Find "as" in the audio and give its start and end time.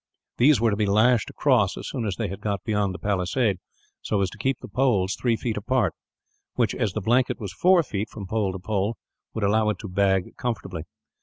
1.77-1.87, 2.07-2.15, 4.21-4.31, 6.73-6.93